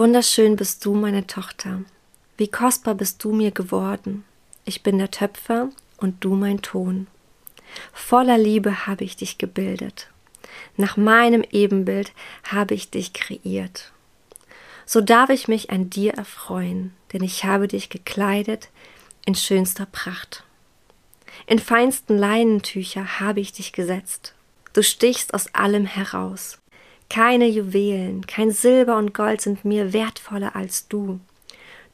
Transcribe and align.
Wunderschön 0.00 0.54
bist 0.54 0.84
du, 0.84 0.94
meine 0.94 1.26
Tochter. 1.26 1.82
Wie 2.36 2.46
kostbar 2.46 2.94
bist 2.94 3.24
du 3.24 3.32
mir 3.32 3.50
geworden. 3.50 4.24
Ich 4.64 4.84
bin 4.84 4.96
der 4.96 5.10
Töpfer 5.10 5.70
und 5.96 6.22
du 6.22 6.36
mein 6.36 6.62
Ton. 6.62 7.08
Voller 7.92 8.38
Liebe 8.38 8.86
habe 8.86 9.02
ich 9.02 9.16
dich 9.16 9.38
gebildet. 9.38 10.08
Nach 10.76 10.96
meinem 10.96 11.42
Ebenbild 11.50 12.12
habe 12.44 12.74
ich 12.74 12.90
dich 12.90 13.12
kreiert. 13.12 13.90
So 14.86 15.00
darf 15.00 15.30
ich 15.30 15.48
mich 15.48 15.70
an 15.70 15.90
dir 15.90 16.14
erfreuen, 16.14 16.94
denn 17.12 17.24
ich 17.24 17.42
habe 17.42 17.66
dich 17.66 17.90
gekleidet 17.90 18.68
in 19.26 19.34
schönster 19.34 19.86
Pracht. 19.86 20.44
In 21.48 21.58
feinsten 21.58 22.16
Leinentücher 22.16 23.18
habe 23.18 23.40
ich 23.40 23.50
dich 23.50 23.72
gesetzt. 23.72 24.36
Du 24.74 24.84
stichst 24.84 25.34
aus 25.34 25.52
allem 25.56 25.86
heraus. 25.86 26.60
Keine 27.10 27.46
Juwelen, 27.46 28.26
kein 28.26 28.50
Silber 28.50 28.98
und 28.98 29.14
Gold 29.14 29.40
sind 29.40 29.64
mir 29.64 29.92
wertvoller 29.92 30.54
als 30.54 30.88
du. 30.88 31.20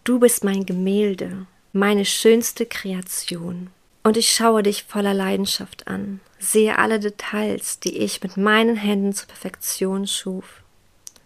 Du 0.03 0.18
bist 0.18 0.43
mein 0.43 0.67
Gemälde, 0.67 1.46
meine 1.72 2.05
schönste 2.05 2.67
Kreation. 2.67 3.71
Und 4.03 4.17
ich 4.17 4.32
schaue 4.35 4.63
dich 4.63 4.85
voller 4.85 5.14
Leidenschaft 5.14 5.86
an, 5.86 6.21
sehe 6.39 6.79
alle 6.79 7.00
Details, 7.00 7.81
die 7.81 7.96
ich 7.99 8.22
mit 8.22 8.36
meinen 8.36 8.77
Händen 8.77 9.14
zur 9.14 9.29
Perfektion 9.29 10.07
schuf. 10.07 10.63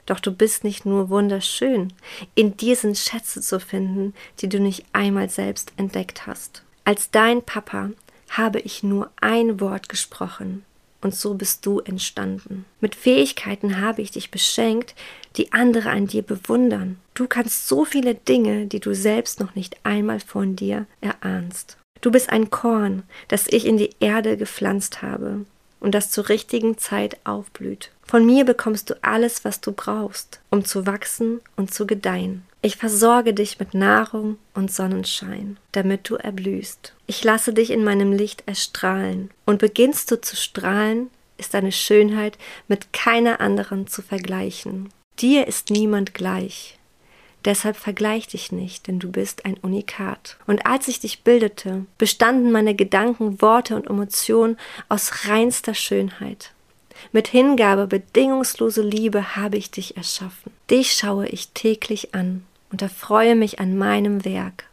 Doch 0.07 0.21
du 0.21 0.33
bist 0.33 0.65
nicht 0.65 0.87
nur 0.87 1.11
wunderschön, 1.11 1.93
in 2.35 2.57
dir 2.57 2.77
sind 2.77 2.97
Schätze 2.97 3.41
zu 3.41 3.59
finden, 3.59 4.15
die 4.41 4.49
du 4.49 4.61
nicht 4.61 4.85
einmal 4.93 5.29
selbst 5.29 5.73
entdeckt 5.77 6.27
hast. 6.27 6.63
Als 6.85 7.11
dein 7.11 7.43
Papa 7.43 7.91
habe 8.31 8.61
ich 8.61 8.83
nur 8.83 9.11
ein 9.21 9.61
Wort 9.61 9.89
gesprochen, 9.89 10.65
und 11.01 11.15
so 11.15 11.35
bist 11.35 11.65
du 11.65 11.81
entstanden. 11.81 12.65
Mit 12.81 12.95
Fähigkeiten 12.95 13.81
habe 13.81 14.03
ich 14.03 14.11
dich 14.11 14.31
beschenkt, 14.31 14.95
die 15.37 15.53
andere 15.53 15.91
an 15.91 16.07
dir 16.07 16.23
bewundern. 16.23 16.99
Du 17.15 17.27
kannst 17.27 17.69
so 17.69 17.85
viele 17.85 18.15
Dinge, 18.15 18.67
die 18.67 18.81
du 18.81 18.95
selbst 18.95 19.41
noch 19.41 19.55
nicht 19.55 19.77
einmal 19.85 20.21
von 20.21 20.57
dir 20.57 20.87
erahnst. 21.01 21.77
Du 22.01 22.11
bist 22.11 22.31
ein 22.31 22.51
Korn, 22.51 23.03
das 23.29 23.47
ich 23.49 23.67
in 23.67 23.77
die 23.77 23.91
Erde 24.01 24.37
gepflanzt 24.37 25.03
habe 25.03 25.45
und 25.81 25.95
das 25.95 26.11
zur 26.11 26.29
richtigen 26.29 26.79
Zeit 26.79 27.19
aufblüht. 27.25 27.91
Von 28.07 28.25
mir 28.25 28.45
bekommst 28.45 28.91
du 28.91 28.95
alles, 29.03 29.45
was 29.45 29.61
du 29.61 29.73
brauchst, 29.73 30.41
um 30.51 30.65
zu 30.65 30.87
wachsen 30.87 31.41
und 31.57 31.75
zu 31.75 31.87
gedeihen. 31.87 32.45
Ich 32.61 32.77
versorge 32.77 33.35
dich 33.35 33.61
mit 33.61 33.75
Nahrung 33.75 34.37
und 34.53 34.73
Sonnenschein, 34.73 35.59
damit 35.71 36.11
du 36.11 36.17
erblühst. 36.17 36.95
Ich 37.07 37.23
lasse 37.23 37.53
dich 37.53 37.71
in 37.71 37.85
meinem 37.85 38.13
Licht 38.13 38.43
erstrahlen, 38.47 39.31
und 39.47 39.61
beginnst 39.61 40.11
du 40.11 40.21
zu 40.21 40.35
strahlen, 40.35 41.09
ist 41.37 41.55
deine 41.55 41.71
Schönheit 41.71 42.37
mit 42.67 42.93
keiner 42.93 43.41
anderen 43.41 43.87
zu 43.87 44.03
vergleichen. 44.03 44.89
Dir 45.21 45.47
ist 45.47 45.71
niemand 45.71 46.15
gleich. 46.15 46.79
Deshalb 47.45 47.77
vergleich 47.77 48.27
dich 48.27 48.51
nicht, 48.51 48.89
denn 48.89 48.99
du 48.99 49.11
bist 49.11 49.45
ein 49.45 49.57
Unikat. 49.59 50.37
Und 50.49 50.67
als 50.67 50.89
ich 50.89 50.99
dich 50.99 51.23
bildete, 51.23 51.87
bestanden 51.97 52.51
meine 52.51 52.75
Gedanken, 52.75 53.41
Worte 53.41 53.77
und 53.77 53.87
Emotionen 53.87 54.59
aus 54.89 55.29
reinster 55.29 55.75
Schönheit. 55.75 56.53
Mit 57.13 57.29
Hingabe, 57.29 57.87
bedingungslose 57.87 58.83
Liebe 58.83 59.37
habe 59.37 59.57
ich 59.57 59.71
dich 59.71 59.97
erschaffen. 59.97 60.53
Dich 60.71 60.93
schaue 60.93 61.27
ich 61.29 61.49
täglich 61.51 62.15
an 62.15 62.45
und 62.71 62.83
erfreue 62.83 63.35
mich 63.35 63.61
an 63.61 63.77
meinem 63.77 64.25
Werk. 64.25 64.65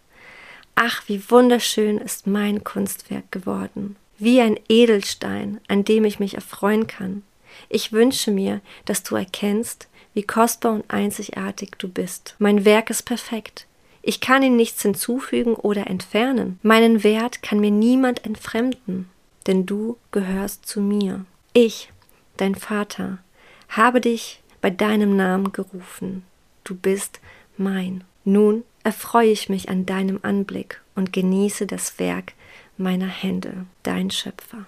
Ach, 0.76 1.04
wie 1.08 1.30
wunderschön 1.30 1.98
ist 1.98 2.28
mein 2.28 2.64
Kunstwerk 2.64 3.32
geworden, 3.32 3.96
wie 4.18 4.42
ein 4.42 4.60
Edelstein, 4.68 5.62
an 5.68 5.86
dem 5.86 6.04
ich 6.04 6.20
mich 6.20 6.36
erfreuen 6.36 6.88
kann. 6.88 7.24
Ich 7.70 7.94
wünsche 7.94 8.32
mir, 8.32 8.60
dass 8.84 9.04
du 9.04 9.16
erkennst, 9.16 9.88
wie 10.14 10.24
kostbar 10.24 10.74
und 10.74 10.86
einzigartig 10.90 11.72
du 11.78 11.88
bist. 11.88 12.36
Mein 12.40 12.66
Werk 12.66 12.90
ist 12.90 13.04
perfekt. 13.04 13.68
Ich 14.02 14.20
kann 14.20 14.44
ihm 14.44 14.56
nichts 14.56 14.82
hinzufügen 14.82 15.56
oder 15.56 15.88
entfernen. 15.88 16.60
Meinen 16.62 17.04
Wert 17.04 17.42
kann 17.42 17.60
mir 17.60 17.72
niemand 17.72 18.26
entfremden, 18.26 19.10
denn 19.48 19.66
du 19.66 19.98
gehörst 20.12 20.68
zu 20.68 20.80
mir. 20.80 21.26
Ich, 21.54 21.90
dein 22.38 22.56
Vater, 22.56 23.20
habe 23.70 24.02
dich 24.02 24.42
bei 24.62 24.70
deinem 24.70 25.16
Namen 25.16 25.52
gerufen. 25.52 26.24
Du 26.64 26.76
bist 26.76 27.20
mein. 27.58 28.04
Nun 28.24 28.64
erfreue 28.84 29.30
ich 29.30 29.50
mich 29.50 29.70
an 29.70 29.86
deinem 29.86 30.20
Anblick 30.24 30.82
und 30.96 31.14
genieße 31.14 31.68
das 31.68 32.00
Werk 32.00 32.34
meiner 32.78 33.08
Hände, 33.08 33.66
dein 33.84 34.12
Schöpfer. 34.12 34.66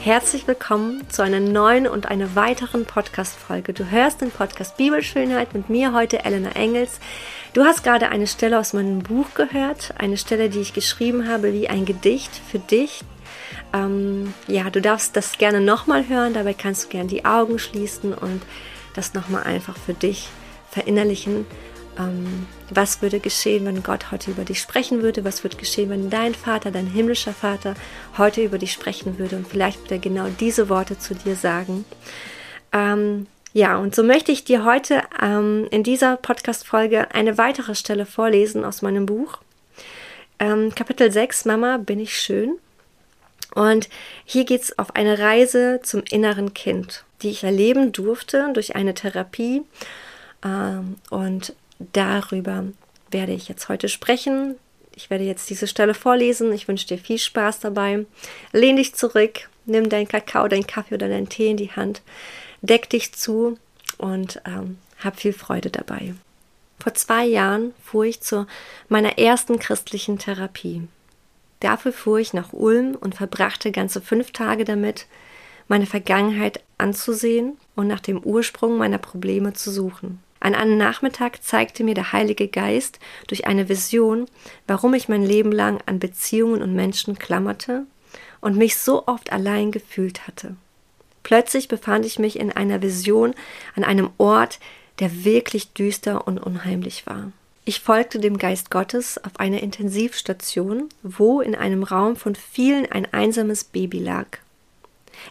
Herzlich 0.00 0.46
willkommen 0.46 1.06
zu 1.10 1.20
einer 1.20 1.40
neuen 1.40 1.86
und 1.86 2.06
einer 2.06 2.34
weiteren 2.34 2.86
Podcast-Folge. 2.86 3.74
Du 3.74 3.90
hörst 3.90 4.22
den 4.22 4.30
Podcast 4.30 4.78
Bibelschönheit 4.78 5.52
mit 5.52 5.68
mir 5.68 5.92
heute, 5.92 6.24
Elena 6.24 6.52
Engels. 6.52 6.98
Du 7.54 7.64
hast 7.64 7.82
gerade 7.82 8.10
eine 8.10 8.26
Stelle 8.26 8.58
aus 8.58 8.72
meinem 8.72 9.00
Buch 9.00 9.34
gehört, 9.34 9.94
eine 9.98 10.16
Stelle, 10.16 10.50
die 10.50 10.60
ich 10.60 10.74
geschrieben 10.74 11.28
habe, 11.28 11.52
wie 11.52 11.68
ein 11.68 11.84
Gedicht 11.86 12.30
für 12.50 12.58
dich, 12.58 13.02
ähm, 13.72 14.32
ja, 14.46 14.70
du 14.70 14.80
darfst 14.80 15.16
das 15.16 15.38
gerne 15.38 15.60
nochmal 15.60 16.08
hören, 16.08 16.34
dabei 16.34 16.54
kannst 16.54 16.84
du 16.84 16.88
gerne 16.88 17.08
die 17.08 17.24
Augen 17.24 17.58
schließen 17.58 18.14
und 18.14 18.42
das 18.94 19.14
nochmal 19.14 19.44
einfach 19.44 19.76
für 19.76 19.94
dich 19.94 20.28
verinnerlichen. 20.70 21.46
Ähm, 21.98 22.46
was 22.70 23.02
würde 23.02 23.20
geschehen, 23.20 23.64
wenn 23.66 23.82
Gott 23.82 24.10
heute 24.10 24.30
über 24.30 24.44
dich 24.44 24.60
sprechen 24.60 25.02
würde? 25.02 25.24
Was 25.24 25.44
würde 25.44 25.56
geschehen, 25.56 25.90
wenn 25.90 26.10
dein 26.10 26.34
Vater, 26.34 26.70
dein 26.70 26.86
himmlischer 26.86 27.32
Vater 27.32 27.74
heute 28.16 28.42
über 28.42 28.58
dich 28.58 28.72
sprechen 28.72 29.18
würde? 29.18 29.36
Und 29.36 29.48
vielleicht 29.48 29.80
würde 29.82 29.96
er 29.96 30.00
genau 30.00 30.26
diese 30.40 30.68
Worte 30.68 30.98
zu 30.98 31.14
dir 31.14 31.36
sagen. 31.36 31.84
Ähm, 32.72 33.26
ja, 33.52 33.78
und 33.78 33.94
so 33.94 34.02
möchte 34.02 34.32
ich 34.32 34.44
dir 34.44 34.64
heute 34.64 35.02
ähm, 35.20 35.66
in 35.70 35.82
dieser 35.82 36.16
Podcast-Folge 36.16 37.14
eine 37.14 37.38
weitere 37.38 37.74
Stelle 37.74 38.06
vorlesen 38.06 38.64
aus 38.64 38.82
meinem 38.82 39.06
Buch. 39.06 39.38
Ähm, 40.38 40.74
Kapitel 40.74 41.10
6, 41.10 41.46
Mama, 41.46 41.78
bin 41.78 41.98
ich 41.98 42.20
schön? 42.20 42.58
Und 43.54 43.88
hier 44.24 44.44
geht 44.44 44.62
es 44.62 44.78
auf 44.78 44.94
eine 44.94 45.18
Reise 45.18 45.80
zum 45.82 46.02
inneren 46.10 46.54
Kind, 46.54 47.04
die 47.22 47.30
ich 47.30 47.44
erleben 47.44 47.92
durfte 47.92 48.50
durch 48.52 48.76
eine 48.76 48.94
Therapie. 48.94 49.62
Ähm, 50.44 50.96
und 51.10 51.54
darüber 51.78 52.64
werde 53.10 53.32
ich 53.32 53.48
jetzt 53.48 53.68
heute 53.68 53.88
sprechen. 53.88 54.56
Ich 54.94 55.10
werde 55.10 55.24
jetzt 55.24 55.48
diese 55.48 55.66
Stelle 55.66 55.94
vorlesen. 55.94 56.52
Ich 56.52 56.68
wünsche 56.68 56.86
dir 56.86 56.98
viel 56.98 57.18
Spaß 57.18 57.60
dabei. 57.60 58.04
Lehn 58.52 58.76
dich 58.76 58.94
zurück, 58.94 59.48
nimm 59.64 59.88
deinen 59.88 60.08
Kakao, 60.08 60.48
deinen 60.48 60.66
Kaffee 60.66 60.94
oder 60.94 61.08
deinen 61.08 61.28
Tee 61.28 61.50
in 61.50 61.56
die 61.56 61.72
Hand, 61.72 62.02
deck 62.62 62.88
dich 62.90 63.12
zu 63.14 63.58
und 63.98 64.40
ähm, 64.46 64.78
hab 65.02 65.18
viel 65.18 65.32
Freude 65.32 65.70
dabei. 65.70 66.14
Vor 66.80 66.94
zwei 66.94 67.24
Jahren 67.26 67.74
fuhr 67.82 68.04
ich 68.04 68.20
zu 68.20 68.46
meiner 68.88 69.18
ersten 69.18 69.58
christlichen 69.58 70.18
Therapie. 70.18 70.86
Dafür 71.60 71.92
fuhr 71.92 72.18
ich 72.18 72.32
nach 72.32 72.52
Ulm 72.52 72.94
und 72.94 73.16
verbrachte 73.16 73.72
ganze 73.72 74.00
fünf 74.00 74.30
Tage 74.30 74.64
damit, 74.64 75.06
meine 75.66 75.86
Vergangenheit 75.86 76.62
anzusehen 76.78 77.58
und 77.74 77.88
nach 77.88 78.00
dem 78.00 78.18
Ursprung 78.22 78.78
meiner 78.78 78.98
Probleme 78.98 79.52
zu 79.52 79.70
suchen. 79.70 80.22
An 80.40 80.54
einem 80.54 80.78
Nachmittag 80.78 81.42
zeigte 81.42 81.82
mir 81.82 81.94
der 81.94 82.12
Heilige 82.12 82.46
Geist 82.46 83.00
durch 83.26 83.46
eine 83.46 83.68
Vision, 83.68 84.26
warum 84.68 84.94
ich 84.94 85.08
mein 85.08 85.24
Leben 85.24 85.50
lang 85.50 85.80
an 85.86 85.98
Beziehungen 85.98 86.62
und 86.62 86.74
Menschen 86.74 87.18
klammerte 87.18 87.86
und 88.40 88.56
mich 88.56 88.76
so 88.76 89.06
oft 89.06 89.32
allein 89.32 89.72
gefühlt 89.72 90.28
hatte. 90.28 90.54
Plötzlich 91.28 91.68
befand 91.68 92.06
ich 92.06 92.18
mich 92.18 92.38
in 92.38 92.52
einer 92.52 92.80
Vision 92.80 93.34
an 93.76 93.84
einem 93.84 94.08
Ort, 94.16 94.58
der 94.98 95.26
wirklich 95.26 95.74
düster 95.74 96.26
und 96.26 96.38
unheimlich 96.38 97.06
war. 97.06 97.32
Ich 97.66 97.80
folgte 97.80 98.18
dem 98.18 98.38
Geist 98.38 98.70
Gottes 98.70 99.22
auf 99.22 99.32
eine 99.38 99.60
Intensivstation, 99.60 100.88
wo 101.02 101.42
in 101.42 101.54
einem 101.54 101.82
Raum 101.82 102.16
von 102.16 102.34
vielen 102.34 102.90
ein 102.90 103.12
einsames 103.12 103.64
Baby 103.64 103.98
lag. 103.98 104.38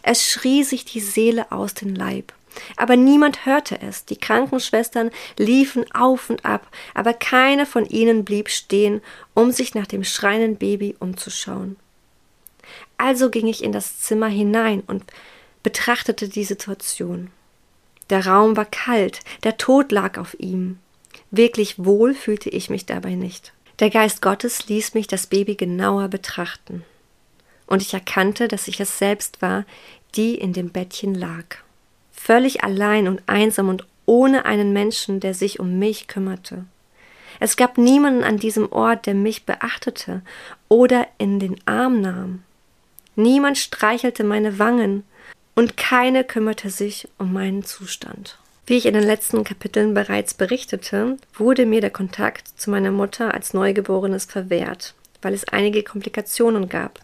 Es 0.04 0.24
schrie 0.24 0.62
sich 0.62 0.84
die 0.84 1.00
Seele 1.00 1.50
aus 1.50 1.74
dem 1.74 1.96
Leib. 1.96 2.32
Aber 2.76 2.94
niemand 2.94 3.44
hörte 3.44 3.82
es. 3.82 4.04
Die 4.04 4.18
Krankenschwestern 4.18 5.10
liefen 5.36 5.84
auf 5.90 6.30
und 6.30 6.44
ab, 6.44 6.68
aber 6.94 7.12
keine 7.12 7.66
von 7.66 7.84
ihnen 7.86 8.24
blieb 8.24 8.50
stehen, 8.50 9.02
um 9.34 9.50
sich 9.50 9.74
nach 9.74 9.88
dem 9.88 10.04
schreienden 10.04 10.58
Baby 10.58 10.94
umzuschauen. 11.00 11.74
Also 12.98 13.30
ging 13.30 13.48
ich 13.48 13.64
in 13.64 13.72
das 13.72 13.98
Zimmer 13.98 14.28
hinein 14.28 14.84
und 14.86 15.02
betrachtete 15.68 16.30
die 16.30 16.44
Situation. 16.44 17.30
Der 18.08 18.26
Raum 18.26 18.56
war 18.56 18.64
kalt, 18.64 19.20
der 19.44 19.58
Tod 19.58 19.92
lag 19.92 20.16
auf 20.16 20.34
ihm. 20.40 20.78
Wirklich 21.30 21.84
wohl 21.84 22.14
fühlte 22.14 22.48
ich 22.48 22.70
mich 22.70 22.86
dabei 22.86 23.16
nicht. 23.16 23.52
Der 23.78 23.90
Geist 23.90 24.22
Gottes 24.22 24.66
ließ 24.68 24.94
mich 24.94 25.08
das 25.08 25.26
Baby 25.26 25.56
genauer 25.56 26.08
betrachten. 26.08 26.86
Und 27.66 27.82
ich 27.82 27.92
erkannte, 27.92 28.48
dass 28.48 28.66
ich 28.66 28.80
es 28.80 28.96
selbst 28.96 29.42
war, 29.42 29.66
die 30.14 30.36
in 30.36 30.54
dem 30.54 30.70
Bettchen 30.70 31.14
lag. 31.14 31.44
Völlig 32.12 32.64
allein 32.64 33.06
und 33.06 33.20
einsam 33.26 33.68
und 33.68 33.86
ohne 34.06 34.46
einen 34.46 34.72
Menschen, 34.72 35.20
der 35.20 35.34
sich 35.34 35.60
um 35.60 35.78
mich 35.78 36.06
kümmerte. 36.06 36.64
Es 37.40 37.58
gab 37.58 37.76
niemanden 37.76 38.24
an 38.24 38.38
diesem 38.38 38.72
Ort, 38.72 39.04
der 39.04 39.12
mich 39.12 39.44
beachtete 39.44 40.22
oder 40.68 41.06
in 41.18 41.38
den 41.38 41.60
Arm 41.66 42.00
nahm. 42.00 42.42
Niemand 43.16 43.58
streichelte 43.58 44.24
meine 44.24 44.58
Wangen 44.58 45.04
und 45.58 45.76
keine 45.76 46.22
kümmerte 46.22 46.70
sich 46.70 47.08
um 47.18 47.32
meinen 47.32 47.64
Zustand. 47.64 48.38
Wie 48.68 48.76
ich 48.76 48.86
in 48.86 48.94
den 48.94 49.02
letzten 49.02 49.42
Kapiteln 49.42 49.92
bereits 49.92 50.34
berichtete, 50.34 51.16
wurde 51.34 51.66
mir 51.66 51.80
der 51.80 51.90
Kontakt 51.90 52.46
zu 52.46 52.70
meiner 52.70 52.92
Mutter 52.92 53.34
als 53.34 53.54
Neugeborenes 53.54 54.26
verwehrt, 54.26 54.94
weil 55.20 55.34
es 55.34 55.48
einige 55.48 55.82
Komplikationen 55.82 56.68
gab. 56.68 57.00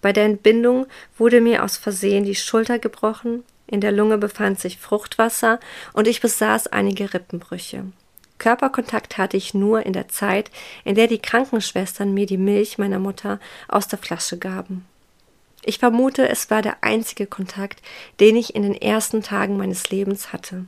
Bei 0.00 0.12
der 0.12 0.24
Entbindung 0.24 0.86
wurde 1.16 1.40
mir 1.40 1.62
aus 1.62 1.76
Versehen 1.76 2.24
die 2.24 2.34
Schulter 2.34 2.80
gebrochen, 2.80 3.44
in 3.68 3.80
der 3.80 3.92
Lunge 3.92 4.18
befand 4.18 4.58
sich 4.58 4.78
Fruchtwasser 4.78 5.60
und 5.92 6.08
ich 6.08 6.20
besaß 6.20 6.66
einige 6.66 7.14
Rippenbrüche. 7.14 7.84
Körperkontakt 8.38 9.16
hatte 9.16 9.36
ich 9.36 9.54
nur 9.54 9.86
in 9.86 9.92
der 9.92 10.08
Zeit, 10.08 10.50
in 10.82 10.96
der 10.96 11.06
die 11.06 11.20
Krankenschwestern 11.20 12.12
mir 12.12 12.26
die 12.26 12.36
Milch 12.36 12.78
meiner 12.78 12.98
Mutter 12.98 13.38
aus 13.68 13.86
der 13.86 14.00
Flasche 14.00 14.38
gaben. 14.38 14.86
Ich 15.64 15.78
vermute, 15.78 16.28
es 16.28 16.50
war 16.50 16.62
der 16.62 16.82
einzige 16.82 17.26
Kontakt, 17.26 17.82
den 18.20 18.36
ich 18.36 18.54
in 18.54 18.62
den 18.62 18.74
ersten 18.74 19.22
Tagen 19.22 19.56
meines 19.56 19.90
Lebens 19.90 20.32
hatte. 20.32 20.66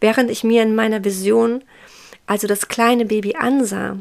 Während 0.00 0.30
ich 0.30 0.42
mir 0.42 0.62
in 0.62 0.74
meiner 0.74 1.04
Vision 1.04 1.62
also 2.26 2.46
das 2.46 2.68
kleine 2.68 3.06
Baby 3.06 3.34
ansah, 3.34 3.98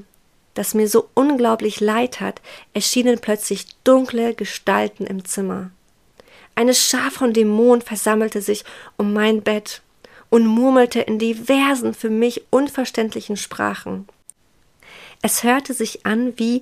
das 0.54 0.74
mir 0.74 0.88
so 0.88 1.10
unglaublich 1.16 1.80
leid 1.80 2.22
hat, 2.22 2.42
erschienen 2.74 3.20
plötzlich 3.20 3.66
dunkle 3.84 4.36
Gestalten 4.36 5.06
im 5.06 5.26
Zimmer. 5.26 5.72
Eine 6.54 6.74
Schar 6.74 7.12
von 7.12 7.34
Dämonen 7.34 7.82
versammelte 7.82 8.42
sich 8.42 8.66
um 8.98 9.14
mein 9.14 9.42
Bett 9.42 9.82
und 10.30 10.46
murmelte 10.46 11.02
in 11.02 11.18
diversen 11.18 11.94
für 11.94 12.10
mich 12.10 12.44
unverständlichen 12.52 13.36
Sprachen. 13.36 14.08
Es 15.22 15.44
hörte 15.44 15.74
sich 15.74 16.06
an 16.06 16.34
wie 16.38 16.62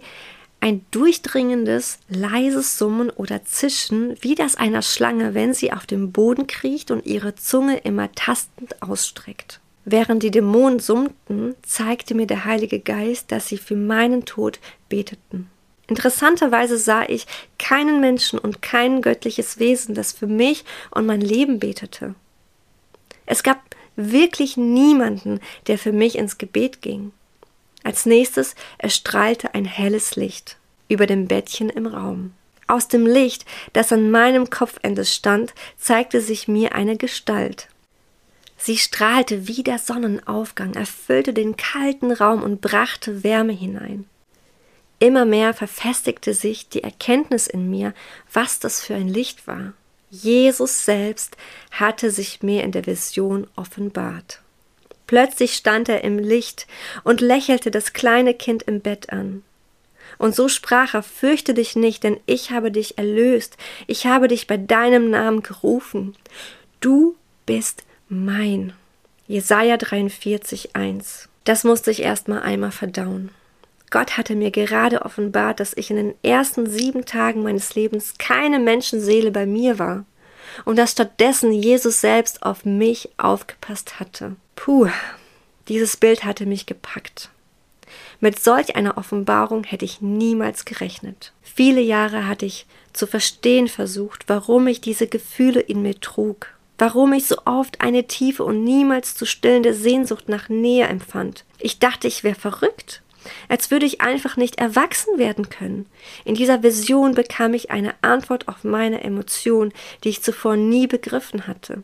ein 0.68 0.86
durchdringendes, 0.92 2.00
leises 2.10 2.78
Summen 2.78 3.10
oder 3.10 3.46
Zischen, 3.46 4.18
wie 4.20 4.36
das 4.36 4.56
einer 4.56 4.82
Schlange, 4.82 5.34
wenn 5.34 5.54
sie 5.54 5.72
auf 5.72 5.86
dem 5.86 6.12
Boden 6.12 6.46
kriecht 6.46 6.92
und 6.92 7.06
ihre 7.06 7.36
Zunge 7.36 7.78
immer 7.78 8.12
tastend 8.12 8.82
ausstreckt. 8.82 9.62
Während 9.86 10.24
die 10.24 10.32
Dämonen 10.32 10.80
summten, 10.80 11.56
zeigte 11.62 12.16
mir 12.16 12.28
der 12.28 12.44
Heilige 12.44 12.82
Geist, 12.82 13.32
dass 13.32 13.48
sie 13.48 13.58
für 13.58 13.78
meinen 13.78 14.26
Tod 14.26 14.60
beteten. 14.90 15.50
Interessanterweise 15.88 16.78
sah 16.78 17.04
ich 17.08 17.28
keinen 17.58 18.02
Menschen 18.02 18.38
und 18.38 18.62
kein 18.62 19.02
göttliches 19.02 19.60
Wesen, 19.60 19.96
das 19.96 20.12
für 20.12 20.28
mich 20.28 20.66
und 20.92 21.06
mein 21.06 21.22
Leben 21.22 21.60
betete. 21.60 22.14
Es 23.26 23.42
gab 23.42 23.62
wirklich 23.96 24.58
niemanden, 24.58 25.40
der 25.68 25.78
für 25.78 25.94
mich 25.94 26.18
ins 26.18 26.38
Gebet 26.38 26.82
ging. 26.82 27.14
Als 27.88 28.06
nächstes 28.06 28.56
erstrahlte 28.80 29.54
ein 29.54 29.64
helles 29.64 30.18
Licht 30.18 30.58
über 30.90 31.08
dem 31.08 31.30
Bettchen 31.30 31.70
im 31.70 31.88
Raum. 31.88 32.34
Aus 32.68 32.90
dem 32.90 33.06
Licht, 33.06 33.46
das 33.72 33.94
an 33.94 34.12
meinem 34.12 34.50
Kopfende 34.50 35.06
stand, 35.06 35.54
zeigte 35.78 36.20
sich 36.20 36.50
mir 36.50 36.76
eine 36.76 36.98
Gestalt. 36.98 37.70
Sie 38.58 38.78
strahlte 38.78 39.48
wie 39.48 39.64
der 39.64 39.80
Sonnenaufgang, 39.80 40.74
erfüllte 40.74 41.32
den 41.32 41.56
kalten 41.56 42.12
Raum 42.12 42.44
und 42.44 42.60
brachte 42.60 43.24
Wärme 43.24 43.54
hinein. 43.54 44.04
Immer 45.00 45.24
mehr 45.24 45.54
verfestigte 45.54 46.34
sich 46.34 46.68
die 46.68 46.84
Erkenntnis 46.84 47.48
in 47.48 47.70
mir, 47.70 47.94
was 48.34 48.60
das 48.60 48.82
für 48.82 48.96
ein 48.96 49.08
Licht 49.08 49.48
war. 49.48 49.72
Jesus 50.10 50.84
selbst 50.84 51.38
hatte 51.72 52.12
sich 52.12 52.44
mir 52.44 52.66
in 52.66 52.74
der 52.74 52.86
Vision 52.86 53.48
offenbart. 53.56 54.42
Plötzlich 55.08 55.54
stand 55.54 55.90
er 55.90 56.04
im 56.04 56.20
Licht 56.20 56.68
und 57.04 57.22
lächelte 57.22 57.72
das 57.72 57.94
kleine 57.94 58.34
Kind 58.34 58.64
im 58.64 58.82
Bett 58.82 59.10
an. 59.10 59.44
Und 60.18 60.36
so 60.36 60.50
sprach 60.50 60.94
er, 60.94 61.04
fürchte 61.04 61.54
dich 61.54 61.76
nicht, 61.76 62.04
denn 62.04 62.20
ich 62.26 62.52
habe 62.52 62.72
dich 62.72 62.98
erlöst, 62.98 63.58
ich 63.88 64.06
habe 64.06 64.28
dich 64.28 64.48
bei 64.48 64.58
deinem 64.58 65.10
Namen 65.10 65.44
gerufen. 65.44 66.16
Du 66.80 67.16
bist 67.46 67.84
mein. 68.10 68.74
Jesaja 69.28 69.78
43, 69.78 70.76
1. 70.76 71.30
Das 71.44 71.64
musste 71.64 71.92
ich 71.92 72.02
erst 72.02 72.28
mal 72.28 72.42
einmal 72.42 72.72
verdauen. 72.72 73.30
Gott 73.90 74.18
hatte 74.18 74.36
mir 74.36 74.52
gerade 74.52 75.04
offenbart, 75.04 75.60
dass 75.60 75.76
ich 75.76 75.90
in 75.90 75.96
den 75.96 76.16
ersten 76.24 76.70
sieben 76.70 77.06
Tagen 77.06 77.44
meines 77.44 77.76
Lebens 77.76 78.16
keine 78.18 78.60
Menschenseele 78.60 79.32
bei 79.32 79.46
mir 79.46 79.80
war 79.80 80.06
und 80.66 80.78
dass 80.78 80.92
stattdessen 80.92 81.54
Jesus 81.54 82.02
selbst 82.02 82.44
auf 82.44 82.66
mich 82.66 83.10
aufgepasst 83.18 84.00
hatte. 84.00 84.36
Puh, 84.58 84.90
dieses 85.70 85.96
Bild 85.96 86.26
hatte 86.26 86.46
mich 86.46 86.66
gepackt. 86.66 87.30
Mit 88.20 88.44
solch 88.44 88.76
einer 88.76 88.98
Offenbarung 88.98 89.64
hätte 89.64 89.86
ich 89.86 90.02
niemals 90.02 90.66
gerechnet. 90.66 91.32
Viele 91.42 91.80
Jahre 91.80 92.28
hatte 92.28 92.46
ich 92.46 92.66
zu 92.92 93.08
verstehen 93.08 93.70
versucht, 93.70 94.26
warum 94.28 94.68
ich 94.68 94.82
diese 94.82 95.08
Gefühle 95.08 95.62
in 95.62 95.82
mir 95.84 95.98
trug, 96.02 96.48
warum 96.78 97.14
ich 97.14 97.28
so 97.28 97.38
oft 97.46 97.80
eine 97.80 98.08
tiefe 98.08 98.44
und 98.44 98.66
niemals 98.66 99.16
zu 99.16 99.26
stillende 99.26 99.74
Sehnsucht 99.74 100.28
nach 100.28 100.50
Nähe 100.50 100.88
empfand. 100.88 101.46
Ich 101.60 101.80
dachte, 101.80 102.08
ich 102.08 102.26
wäre 102.26 102.36
verrückt 102.36 103.02
als 103.50 103.72
würde 103.72 103.86
ich 103.86 104.02
einfach 104.02 104.38
nicht 104.38 104.60
erwachsen 104.60 105.18
werden 105.18 105.50
können. 105.50 105.86
In 106.26 106.36
dieser 106.36 106.64
Vision 106.64 107.14
bekam 107.14 107.54
ich 107.54 107.72
eine 107.72 107.94
Antwort 108.02 108.48
auf 108.48 108.64
meine 108.64 109.04
Emotion, 109.04 109.74
die 110.04 110.10
ich 110.10 110.24
zuvor 110.24 110.56
nie 110.56 110.88
begriffen 110.88 111.48
hatte. 111.48 111.84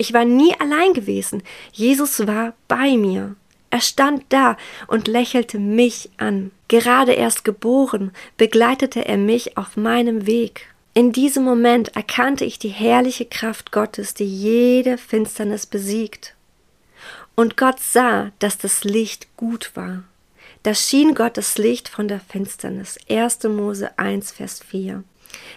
Ich 0.00 0.14
war 0.14 0.24
nie 0.24 0.58
allein 0.58 0.94
gewesen. 0.94 1.42
Jesus 1.72 2.26
war 2.26 2.54
bei 2.68 2.96
mir. 2.96 3.36
Er 3.68 3.82
stand 3.82 4.24
da 4.30 4.56
und 4.86 5.08
lächelte 5.08 5.58
mich 5.58 6.08
an. 6.16 6.52
Gerade 6.68 7.12
erst 7.12 7.44
geboren, 7.44 8.10
begleitete 8.38 9.04
er 9.04 9.18
mich 9.18 9.58
auf 9.58 9.76
meinem 9.76 10.26
Weg. 10.26 10.72
In 10.94 11.12
diesem 11.12 11.44
Moment 11.44 11.94
erkannte 11.96 12.46
ich 12.46 12.58
die 12.58 12.70
herrliche 12.70 13.26
Kraft 13.26 13.72
Gottes, 13.72 14.14
die 14.14 14.24
jede 14.24 14.96
Finsternis 14.96 15.66
besiegt. 15.66 16.34
Und 17.34 17.58
Gott 17.58 17.78
sah, 17.78 18.32
dass 18.38 18.56
das 18.56 18.84
Licht 18.84 19.36
gut 19.36 19.72
war. 19.74 20.04
Da 20.62 20.74
schien 20.74 21.14
Gottes 21.14 21.58
Licht 21.58 21.90
von 21.90 22.08
der 22.08 22.20
Finsternis. 22.20 22.98
1. 23.10 23.42
Mose 23.42 23.98
1, 23.98 24.32
Vers 24.32 24.60
4. 24.66 25.04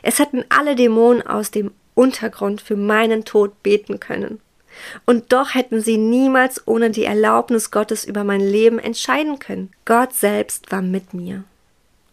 Es 0.02 0.20
hätten 0.20 0.44
alle 0.50 0.76
Dämonen 0.76 1.26
aus 1.26 1.50
dem 1.50 1.72
Untergrund 1.96 2.62
für 2.62 2.76
meinen 2.76 3.26
Tod 3.26 3.64
beten 3.64 4.00
können. 4.00 4.40
Und 5.06 5.32
doch 5.32 5.54
hätten 5.54 5.82
sie 5.82 5.98
niemals 5.98 6.68
ohne 6.68 6.90
die 6.90 7.06
Erlaubnis 7.06 7.72
Gottes 7.72 8.06
über 8.06 8.24
mein 8.24 8.42
Leben 8.42 8.80
entscheiden 8.80 9.40
können. 9.40 9.72
Gott 9.86 10.14
selbst 10.14 10.72
war 10.72 10.82
mit 10.82 11.14
mir. 11.14 11.44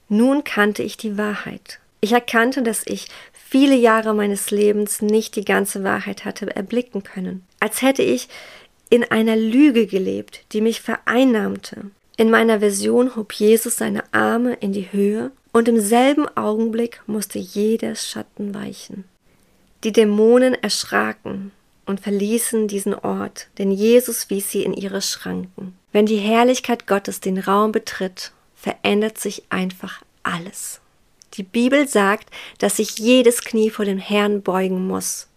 Nun 0.09 0.45
kannte 0.45 0.83
ich 0.83 0.97
die 0.97 1.17
Wahrheit. 1.17 1.79
Ich 2.01 2.13
erkannte, 2.13 2.63
dass 2.63 2.83
ich 2.87 3.09
viele 3.33 3.77
Jahre 3.77 4.15
meines 4.15 4.51
Lebens 4.51 5.03
nicht 5.03 5.37
die 5.37 5.45
ganze 5.45 5.85
Wahrheit 5.85 6.25
hatte 6.25 6.55
erblicken 6.55 7.03
können. 7.03 7.45
Als 7.61 7.83
hätte 7.83 8.03
ich 8.03 8.29
in 8.91 9.05
einer 9.05 9.37
Lüge 9.37 9.87
gelebt, 9.87 10.41
die 10.53 10.61
mich 10.61 10.81
vereinnahmte. 10.81 11.91
In 12.17 12.31
meiner 12.31 12.61
Vision 12.61 13.17
hob 13.17 13.33
Jesus 13.33 13.77
seine 13.77 14.03
Arme 14.13 14.55
in 14.55 14.73
die 14.73 14.93
Höhe 14.93 15.31
und 15.53 15.69
im 15.69 15.81
selben 15.81 16.27
Augenblick 16.37 17.01
musste 17.07 17.39
jeder 17.39 17.95
Schatten 17.95 18.55
weichen. 18.55 19.05
Die 19.83 19.93
Dämonen 19.93 20.55
erschraken 20.55 21.53
und 21.87 22.01
verließen 22.01 22.69
diesen 22.69 22.95
Ort, 22.95 23.49
denn 23.59 23.71
Jesus 23.71 24.29
wies 24.29 24.51
sie 24.51 24.63
in 24.63 24.75
ihre 24.75 25.01
Schranken. 25.01 25.77
Wenn 25.93 26.07
die 26.07 26.19
Herrlichkeit 26.19 26.87
Gottes 26.87 27.21
den 27.21 27.39
Raum 27.39 27.73
betritt, 27.73 28.33
verändert 28.55 29.19
sich 29.19 29.45
einfach 29.49 30.03
alles. 30.23 30.81
Die 31.35 31.43
Bibel 31.43 31.89
sagt, 31.89 32.29
dass 32.59 32.77
sich 32.77 32.99
jedes 32.99 33.43
Knie 33.43 33.71
vor 33.71 33.85
dem 33.85 33.99
Herrn 33.99 34.43
beugen 34.43 34.87
muss. 34.87 35.29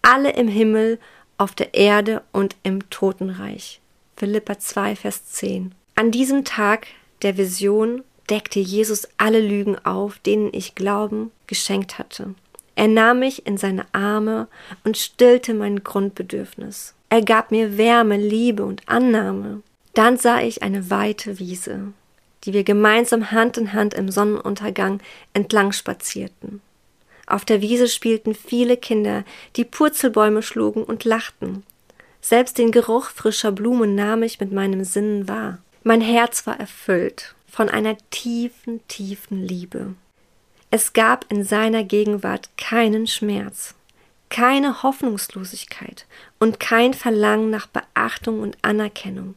Alle 0.00 0.32
im 0.32 0.48
Himmel, 0.48 0.98
auf 1.36 1.54
der 1.54 1.74
Erde 1.74 2.22
und 2.32 2.56
im 2.62 2.88
Totenreich. 2.88 3.80
Philippa 4.16 4.58
2, 4.58 4.96
Vers 4.96 5.26
10. 5.26 5.74
An 5.96 6.10
diesem 6.10 6.44
Tag 6.44 6.86
der 7.22 7.36
Vision 7.36 8.04
deckte 8.30 8.60
Jesus 8.60 9.08
alle 9.16 9.40
Lügen 9.40 9.76
auf, 9.84 10.18
denen 10.20 10.50
ich 10.52 10.74
Glauben 10.74 11.32
geschenkt 11.46 11.98
hatte. 11.98 12.34
Er 12.74 12.88
nahm 12.88 13.20
mich 13.20 13.46
in 13.46 13.56
seine 13.56 13.86
Arme 13.92 14.48
und 14.84 14.96
stillte 14.96 15.54
mein 15.54 15.84
Grundbedürfnis. 15.84 16.94
Er 17.08 17.22
gab 17.22 17.50
mir 17.50 17.76
Wärme, 17.76 18.16
Liebe 18.16 18.64
und 18.64 18.88
Annahme. 18.88 19.62
Dann 19.94 20.16
sah 20.16 20.40
ich 20.40 20.62
eine 20.62 20.88
weite 20.88 21.38
Wiese, 21.38 21.92
die 22.44 22.54
wir 22.54 22.64
gemeinsam 22.64 23.30
Hand 23.30 23.58
in 23.58 23.74
Hand 23.74 23.92
im 23.94 24.10
Sonnenuntergang 24.10 25.00
entlang 25.34 25.72
spazierten. 25.72 26.62
Auf 27.26 27.44
der 27.44 27.60
Wiese 27.60 27.88
spielten 27.88 28.34
viele 28.34 28.76
Kinder, 28.76 29.24
die 29.56 29.64
Purzelbäume 29.64 30.42
schlugen 30.42 30.82
und 30.84 31.04
lachten. 31.04 31.64
Selbst 32.20 32.58
den 32.58 32.72
Geruch 32.72 33.10
frischer 33.10 33.52
Blumen 33.52 33.94
nahm 33.94 34.22
ich 34.22 34.40
mit 34.40 34.52
meinem 34.52 34.84
Sinnen 34.84 35.28
wahr. 35.28 35.58
Mein 35.82 36.00
Herz 36.00 36.46
war 36.46 36.58
erfüllt 36.58 37.34
von 37.50 37.68
einer 37.68 37.96
tiefen, 38.10 38.80
tiefen 38.88 39.42
Liebe. 39.42 39.94
Es 40.74 40.94
gab 40.94 41.30
in 41.30 41.44
seiner 41.44 41.84
Gegenwart 41.84 42.48
keinen 42.56 43.06
Schmerz, 43.06 43.74
keine 44.30 44.82
Hoffnungslosigkeit 44.82 46.06
und 46.38 46.60
kein 46.60 46.94
Verlangen 46.94 47.50
nach 47.50 47.66
Beachtung 47.66 48.40
und 48.40 48.56
Anerkennung. 48.62 49.34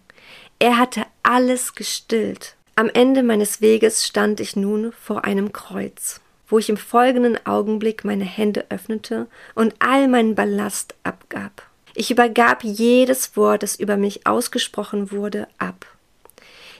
Er 0.60 0.78
hatte 0.78 1.02
alles 1.24 1.76
gestillt. 1.76 2.56
Am 2.78 2.88
Ende 2.88 3.22
meines 3.22 3.60
Weges 3.60 4.06
stand 4.06 4.40
ich 4.40 4.56
nun 4.56 4.94
vor 4.94 5.26
einem 5.26 5.52
Kreuz. 5.52 6.22
wo 6.48 6.60
ich 6.60 6.70
im 6.70 6.78
folgenden 6.78 7.44
Augenblick 7.46 8.06
meine 8.06 8.24
Hände 8.24 8.66
öffnete 8.70 9.28
und 9.56 9.74
all 9.80 10.08
meinen 10.08 10.36
Ballast 10.36 10.94
abgab. 11.04 11.64
Ich 11.96 12.12
übergab 12.12 12.64
jedes 12.64 13.36
Wort, 13.36 13.64
das 13.64 13.76
über 13.76 13.98
mich 13.98 14.28
ausgesprochen 14.28 15.12
wurde, 15.12 15.48
ab. 15.58 15.88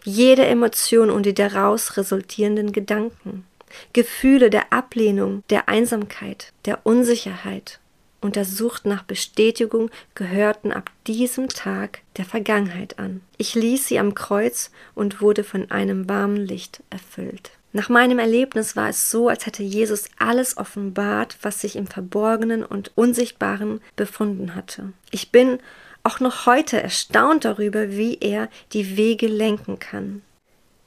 Jede 0.04 0.46
Emotion 0.46 1.10
und 1.10 1.26
die 1.26 1.34
daraus 1.34 1.98
resultierenden 1.98 2.74
Gedanken, 2.74 3.46
Gefühle 3.94 4.50
der 4.50 4.72
Ablehnung, 4.72 5.44
der 5.50 5.70
Einsamkeit, 5.70 6.54
der 6.66 6.86
Unsicherheit 6.86 7.80
und 8.22 8.36
der 8.36 8.46
Sucht 8.46 8.86
nach 8.86 9.04
Bestätigung 9.04 9.92
gehörten 10.16 10.72
ab 10.72 10.90
diesem 11.08 11.48
Tag 11.48 12.00
der 12.18 12.26
Vergangenheit 12.26 12.98
an. 13.00 13.22
Ich 13.38 13.56
ließ 13.56 13.88
sie 13.88 14.00
am 14.00 14.16
Kreuz 14.16 14.72
und 14.96 15.22
wurde 15.22 15.44
von 15.44 15.70
einem 15.72 16.10
warmen 16.10 16.38
Licht 16.38 16.82
erfüllt. 16.90 17.52
Nach 17.72 17.90
meinem 17.90 18.20
Erlebnis 18.20 18.76
war 18.76 18.90
es 18.90 19.12
so, 19.12 19.28
als 19.28 19.46
hätte 19.46 19.62
Jesus 19.62 20.06
alles 20.18 20.56
offenbart, 20.56 21.38
was 21.42 21.60
sich 21.60 21.76
im 21.76 21.88
Verborgenen 21.88 22.64
und 22.64 22.92
Unsichtbaren 22.96 23.82
befunden 23.98 24.56
hatte. 24.56 24.94
Ich 25.12 25.32
bin 25.32 25.60
auch 26.02 26.20
noch 26.20 26.46
heute 26.46 26.82
erstaunt 26.82 27.46
darüber, 27.46 27.92
wie 27.92 28.18
er 28.22 28.50
die 28.72 28.96
Wege 28.96 29.28
lenken 29.28 29.78
kann. 29.80 30.22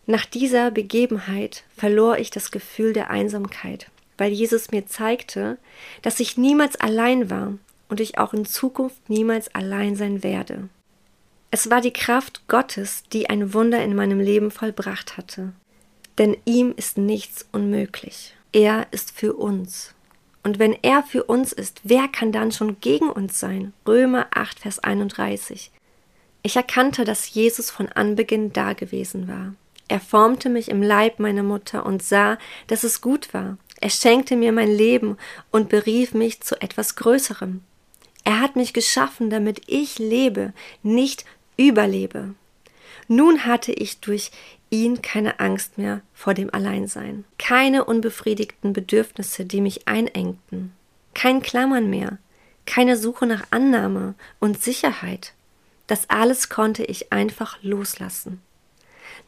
Nach 0.08 0.24
dieser 0.24 0.72
Begebenheit 0.72 1.62
verlor 1.76 2.18
ich 2.18 2.30
das 2.30 2.50
Gefühl 2.50 2.92
der 2.92 3.10
Einsamkeit, 3.10 3.86
weil 4.16 4.32
Jesus 4.32 4.72
mir 4.72 4.86
zeigte, 4.86 5.58
dass 6.02 6.18
ich 6.18 6.36
niemals 6.36 6.74
allein 6.74 7.30
war 7.30 7.52
und 7.88 8.00
ich 8.00 8.18
auch 8.18 8.34
in 8.34 8.44
Zukunft 8.44 9.08
niemals 9.08 9.54
allein 9.54 9.94
sein 9.94 10.24
werde. 10.24 10.68
Es 11.52 11.70
war 11.70 11.80
die 11.80 11.92
Kraft 11.92 12.48
Gottes, 12.48 13.04
die 13.12 13.30
ein 13.30 13.54
Wunder 13.54 13.80
in 13.84 13.94
meinem 13.94 14.18
Leben 14.18 14.50
vollbracht 14.50 15.16
hatte 15.16 15.52
denn 16.18 16.36
ihm 16.44 16.74
ist 16.76 16.98
nichts 16.98 17.46
unmöglich. 17.52 18.34
Er 18.52 18.86
ist 18.90 19.12
für 19.12 19.34
uns. 19.34 19.94
Und 20.42 20.58
wenn 20.58 20.76
er 20.82 21.02
für 21.02 21.24
uns 21.24 21.52
ist, 21.52 21.80
wer 21.84 22.08
kann 22.08 22.32
dann 22.32 22.52
schon 22.52 22.80
gegen 22.80 23.10
uns 23.10 23.38
sein? 23.38 23.72
Römer 23.86 24.26
8, 24.32 24.60
Vers 24.60 24.78
31. 24.80 25.70
Ich 26.42 26.56
erkannte, 26.56 27.04
dass 27.04 27.32
Jesus 27.32 27.70
von 27.70 27.88
Anbeginn 27.88 28.52
da 28.52 28.72
gewesen 28.72 29.28
war. 29.28 29.54
Er 29.88 30.00
formte 30.00 30.50
mich 30.50 30.68
im 30.68 30.82
Leib 30.82 31.18
meiner 31.18 31.42
Mutter 31.42 31.84
und 31.86 32.02
sah, 32.02 32.38
dass 32.66 32.84
es 32.84 33.00
gut 33.00 33.32
war. 33.32 33.56
Er 33.80 33.90
schenkte 33.90 34.36
mir 34.36 34.52
mein 34.52 34.70
Leben 34.70 35.16
und 35.50 35.68
berief 35.68 36.12
mich 36.12 36.40
zu 36.40 36.60
etwas 36.60 36.96
Größerem. 36.96 37.62
Er 38.24 38.40
hat 38.40 38.56
mich 38.56 38.74
geschaffen, 38.74 39.30
damit 39.30 39.62
ich 39.66 39.98
lebe, 39.98 40.52
nicht 40.82 41.24
überlebe. 41.56 42.34
Nun 43.06 43.46
hatte 43.46 43.72
ich 43.72 44.00
durch 44.00 44.30
ihn 44.70 45.00
keine 45.00 45.40
Angst 45.40 45.78
mehr 45.78 46.02
vor 46.12 46.34
dem 46.34 46.52
Alleinsein, 46.52 47.24
keine 47.38 47.84
unbefriedigten 47.84 48.74
Bedürfnisse, 48.74 49.46
die 49.46 49.62
mich 49.62 49.88
einengten, 49.88 50.74
kein 51.14 51.40
Klammern 51.40 51.88
mehr, 51.88 52.18
keine 52.66 52.98
Suche 52.98 53.26
nach 53.26 53.44
Annahme 53.50 54.14
und 54.40 54.62
Sicherheit. 54.62 55.32
Das 55.86 56.10
alles 56.10 56.50
konnte 56.50 56.84
ich 56.84 57.12
einfach 57.12 57.56
loslassen. 57.62 58.42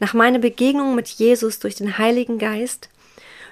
Nach 0.01 0.15
meiner 0.15 0.39
Begegnung 0.39 0.95
mit 0.95 1.07
Jesus 1.09 1.59
durch 1.59 1.75
den 1.75 1.99
Heiligen 1.99 2.39
Geist 2.39 2.89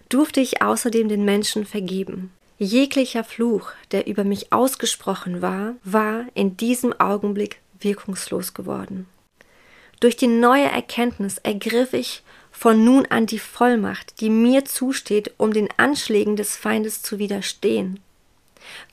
durfte 0.09 0.39
ich 0.41 0.63
außerdem 0.63 1.07
den 1.07 1.23
Menschen 1.23 1.63
vergeben. 1.63 2.33
Jeglicher 2.57 3.23
Fluch, 3.23 3.71
der 3.91 4.07
über 4.07 4.23
mich 4.23 4.51
ausgesprochen 4.51 5.43
war, 5.43 5.75
war 5.83 6.25
in 6.33 6.57
diesem 6.57 6.99
Augenblick 6.99 7.61
wirkungslos 7.79 8.55
geworden. 8.55 9.05
Durch 9.99 10.17
die 10.17 10.25
neue 10.25 10.65
Erkenntnis 10.65 11.37
ergriff 11.37 11.93
ich 11.93 12.23
von 12.51 12.83
nun 12.83 13.05
an 13.05 13.27
die 13.27 13.37
Vollmacht, 13.37 14.19
die 14.19 14.31
mir 14.31 14.65
zusteht, 14.65 15.31
um 15.37 15.53
den 15.53 15.69
Anschlägen 15.77 16.35
des 16.35 16.57
Feindes 16.57 17.03
zu 17.03 17.19
widerstehen. 17.19 17.99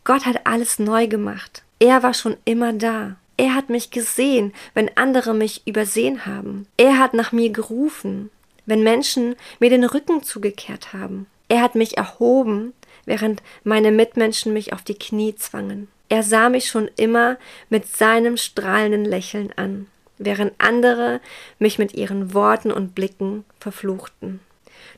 Gott 0.04 0.26
hat 0.26 0.46
alles 0.46 0.78
neu 0.78 1.06
gemacht. 1.06 1.62
Er 1.78 2.02
war 2.02 2.12
schon 2.12 2.36
immer 2.44 2.74
da. 2.74 3.16
Er 3.36 3.54
hat 3.54 3.68
mich 3.68 3.90
gesehen, 3.90 4.52
wenn 4.74 4.96
andere 4.96 5.34
mich 5.34 5.66
übersehen 5.66 6.26
haben. 6.26 6.66
Er 6.76 6.98
hat 6.98 7.14
nach 7.14 7.32
mir 7.32 7.50
gerufen, 7.50 8.30
wenn 8.64 8.82
Menschen 8.82 9.36
mir 9.60 9.70
den 9.70 9.84
Rücken 9.84 10.22
zugekehrt 10.22 10.92
haben. 10.92 11.26
Er 11.48 11.62
hat 11.62 11.74
mich 11.74 11.96
erhoben, 11.96 12.72
während 13.04 13.42
meine 13.62 13.92
Mitmenschen 13.92 14.52
mich 14.52 14.72
auf 14.72 14.82
die 14.82 14.98
Knie 14.98 15.34
zwangen. 15.36 15.88
Er 16.08 16.22
sah 16.22 16.48
mich 16.48 16.66
schon 16.66 16.88
immer 16.96 17.36
mit 17.68 17.86
seinem 17.86 18.36
strahlenden 18.36 19.04
Lächeln 19.04 19.52
an 19.56 19.86
während 20.18 20.52
andere 20.58 21.20
mich 21.58 21.78
mit 21.78 21.94
ihren 21.94 22.34
Worten 22.34 22.72
und 22.72 22.94
Blicken 22.94 23.44
verfluchten. 23.60 24.40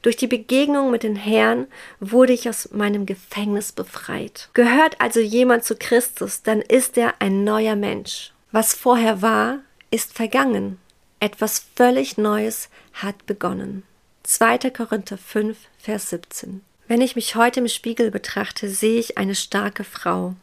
Durch 0.02 0.16
die 0.16 0.26
Begegnung 0.26 0.90
mit 0.90 1.02
den 1.02 1.16
Herrn 1.16 1.66
wurde 2.00 2.32
ich 2.32 2.48
aus 2.48 2.70
meinem 2.72 3.06
Gefängnis 3.06 3.72
befreit. 3.72 4.48
Gehört 4.54 5.00
also 5.00 5.20
jemand 5.20 5.64
zu 5.64 5.76
Christus, 5.76 6.42
dann 6.42 6.60
ist 6.60 6.96
er 6.96 7.14
ein 7.20 7.44
neuer 7.44 7.76
Mensch. 7.76 8.32
Was 8.52 8.74
vorher 8.74 9.22
war, 9.22 9.60
ist 9.90 10.14
vergangen. 10.14 10.78
Etwas 11.20 11.66
völlig 11.74 12.16
Neues 12.16 12.68
hat 12.92 13.26
begonnen. 13.26 13.82
2. 14.22 14.70
Korinther 14.70 15.18
5, 15.18 15.56
Vers 15.78 16.10
17. 16.10 16.62
Wenn 16.86 17.00
ich 17.00 17.16
mich 17.16 17.34
heute 17.34 17.60
im 17.60 17.68
Spiegel 17.68 18.10
betrachte, 18.10 18.68
sehe 18.68 18.98
ich 18.98 19.18
eine 19.18 19.34
starke 19.34 19.84
Frau, 19.84 20.34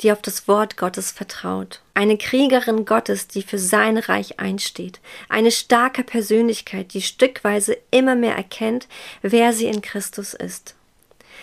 die 0.00 0.12
auf 0.12 0.22
das 0.22 0.46
Wort 0.48 0.76
Gottes 0.76 1.10
vertraut. 1.10 1.80
Eine 1.94 2.18
Kriegerin 2.18 2.84
Gottes, 2.84 3.28
die 3.28 3.42
für 3.42 3.58
sein 3.58 3.96
Reich 3.98 4.38
einsteht. 4.38 5.00
Eine 5.28 5.50
starke 5.50 6.04
Persönlichkeit, 6.04 6.92
die 6.94 7.02
stückweise 7.02 7.76
immer 7.90 8.14
mehr 8.14 8.36
erkennt, 8.36 8.88
wer 9.22 9.52
sie 9.52 9.66
in 9.66 9.82
Christus 9.82 10.34
ist. 10.34 10.74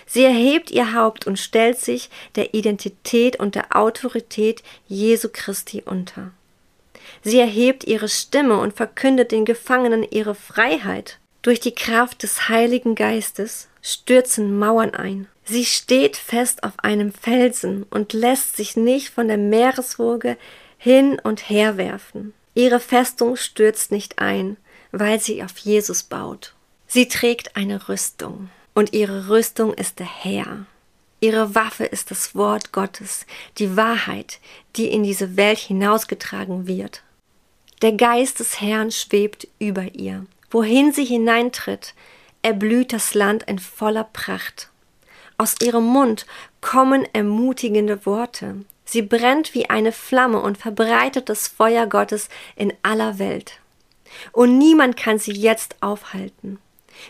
Sie 0.05 0.23
erhebt 0.23 0.71
ihr 0.71 0.93
Haupt 0.93 1.27
und 1.27 1.39
stellt 1.39 1.79
sich 1.79 2.09
der 2.35 2.53
Identität 2.53 3.39
und 3.39 3.55
der 3.55 3.75
Autorität 3.75 4.63
Jesu 4.87 5.29
Christi 5.31 5.83
unter. 5.85 6.31
Sie 7.23 7.39
erhebt 7.39 7.85
ihre 7.85 8.09
Stimme 8.09 8.59
und 8.59 8.75
verkündet 8.75 9.31
den 9.31 9.45
Gefangenen 9.45 10.03
ihre 10.03 10.35
Freiheit. 10.35 11.19
Durch 11.41 11.59
die 11.59 11.75
Kraft 11.75 12.23
des 12.23 12.47
Heiligen 12.47 12.95
Geistes 12.95 13.67
stürzen 13.81 14.57
Mauern 14.57 14.93
ein. 14.93 15.27
Sie 15.45 15.65
steht 15.65 16.15
fest 16.15 16.63
auf 16.63 16.73
einem 16.77 17.11
Felsen 17.11 17.83
und 17.89 18.13
lässt 18.13 18.55
sich 18.55 18.77
nicht 18.77 19.09
von 19.09 19.27
der 19.27 19.37
Meereswoge 19.37 20.37
hin 20.77 21.19
und 21.21 21.49
her 21.49 21.77
werfen. 21.77 22.33
Ihre 22.55 22.79
Festung 22.79 23.35
stürzt 23.35 23.91
nicht 23.91 24.19
ein, 24.19 24.57
weil 24.91 25.19
sie 25.19 25.43
auf 25.43 25.57
Jesus 25.57 26.03
baut. 26.03 26.53
Sie 26.87 27.07
trägt 27.07 27.55
eine 27.55 27.89
Rüstung 27.89 28.49
und 28.73 28.93
ihre 28.93 29.29
Rüstung 29.29 29.73
ist 29.73 29.99
der 29.99 30.23
Herr. 30.23 30.65
Ihre 31.19 31.55
Waffe 31.55 31.85
ist 31.85 32.11
das 32.11 32.35
Wort 32.35 32.71
Gottes, 32.71 33.25
die 33.57 33.77
Wahrheit, 33.77 34.39
die 34.75 34.91
in 34.91 35.03
diese 35.03 35.37
Welt 35.37 35.57
hinausgetragen 35.57 36.67
wird. 36.67 37.01
Der 37.81 37.93
Geist 37.93 38.39
des 38.39 38.61
Herrn 38.61 38.91
schwebt 38.91 39.47
über 39.57 39.95
ihr. 39.95 40.25
Wohin 40.51 40.91
sie 40.91 41.05
hineintritt, 41.05 41.95
erblüht 42.41 42.93
das 42.93 43.13
Land 43.13 43.43
in 43.43 43.57
voller 43.57 44.03
Pracht. 44.03 44.69
Aus 45.43 45.55
ihrem 45.61 45.83
Mund 45.83 46.25
kommen 46.61 47.05
ermutigende 47.11 48.05
Worte. 48.05 48.63
Sie 48.85 49.01
brennt 49.01 49.53
wie 49.53 49.69
eine 49.69 49.91
Flamme 49.91 50.39
und 50.39 50.57
verbreitet 50.57 51.27
das 51.27 51.49
Feuer 51.49 51.85
Gottes 51.85 52.29
in 52.55 52.71
aller 52.81 53.19
Welt. 53.19 53.59
Und 54.31 54.57
niemand 54.57 54.95
kann 54.95 55.19
sie 55.19 55.33
jetzt 55.33 55.75
aufhalten. 55.81 56.59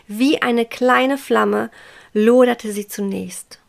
Wie 0.08 0.42
eine 0.42 0.66
kleine 0.66 1.16
Flamme 1.16 1.70
loderte 2.12 2.72
sie 2.72 2.88
zunächst. 2.88 3.60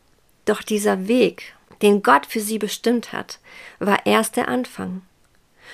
Doch 0.46 0.62
dieser 0.62 1.06
Weg, 1.06 1.54
den 1.82 2.02
Gott 2.02 2.26
für 2.26 2.40
sie 2.40 2.58
bestimmt 2.58 3.12
hat, 3.12 3.38
war 3.78 4.04
erst 4.04 4.34
der 4.34 4.48
Anfang. 4.48 5.02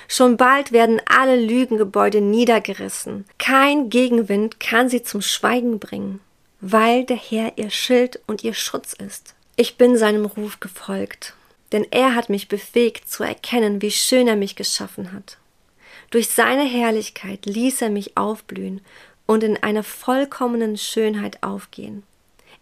Schon 0.07 0.37
bald 0.37 0.71
werden 0.71 1.01
alle 1.07 1.41
Lügengebäude 1.43 2.21
niedergerissen. 2.21 3.25
Kein 3.39 3.89
Gegenwind 3.89 4.59
kann 4.59 4.87
sie 4.87 5.01
zum 5.01 5.23
Schweigen 5.23 5.79
bringen 5.79 6.19
weil 6.65 7.03
der 7.03 7.17
Herr 7.17 7.57
ihr 7.57 7.69
Schild 7.69 8.21
und 8.25 8.45
ihr 8.45 8.53
Schutz 8.53 8.93
ist. 8.93 9.35
Ich 9.57 9.75
bin 9.75 9.97
seinem 9.97 10.23
Ruf 10.23 10.61
gefolgt, 10.61 11.33
denn 11.73 11.85
er 11.91 12.15
hat 12.15 12.29
mich 12.29 12.47
befähigt 12.47 13.11
zu 13.11 13.23
erkennen, 13.23 13.81
wie 13.81 13.91
schön 13.91 14.29
er 14.29 14.37
mich 14.37 14.55
geschaffen 14.55 15.11
hat. 15.11 15.37
Durch 16.09 16.29
seine 16.29 16.63
Herrlichkeit 16.63 17.45
ließ 17.45 17.81
er 17.81 17.89
mich 17.89 18.15
aufblühen 18.15 18.79
und 19.25 19.43
in 19.43 19.61
einer 19.61 19.83
vollkommenen 19.83 20.77
Schönheit 20.77 21.43
aufgehen. 21.43 22.03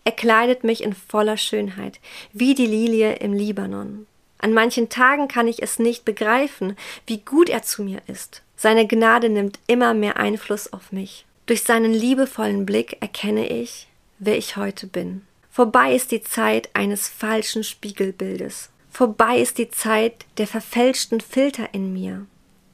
Er 0.04 0.14
kleidet 0.14 0.64
mich 0.64 0.84
in 0.84 0.94
voller 0.94 1.38
Schönheit, 1.38 2.00
wie 2.34 2.56
die 2.56 2.66
Lilie 2.66 3.18
im 3.18 3.34
Libanon. 3.34 4.08
An 4.40 4.54
manchen 4.54 4.90
Tagen 4.90 5.28
kann 5.28 5.48
ich 5.48 5.62
es 5.62 5.78
nicht 5.78 6.06
begreifen, 6.06 6.76
wie 7.06 7.20
gut 7.20 7.50
er 7.50 7.62
zu 7.62 7.84
mir 7.84 8.02
ist. 8.08 8.42
Seine 8.56 8.88
Gnade 8.88 9.30
nimmt 9.30 9.60
immer 9.68 9.94
mehr 9.94 10.18
Einfluss 10.18 10.74
auf 10.74 10.92
mich. 10.92 11.26
Durch 11.46 11.62
seinen 11.62 11.94
liebevollen 11.94 12.66
Blick 12.66 12.98
erkenne 13.00 13.48
ich, 13.48 13.88
wer 14.22 14.38
ich 14.38 14.56
heute 14.56 14.88
bin. 14.88 15.26
Vorbei 15.50 15.94
ist 15.94 16.12
die 16.12 16.22
Zeit 16.22 16.70
eines 16.74 17.10
falschen 17.10 17.66
Spiegelbildes. 17.66 18.70
Vorbei 18.90 19.40
ist 19.40 19.58
die 19.58 19.70
Zeit 19.70 20.26
der 20.38 20.48
verfälschten 20.48 21.20
Filter 21.20 21.74
in 21.74 21.92
mir. 21.92 22.26